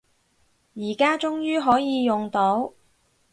[0.73, 2.73] 而家終於可以用到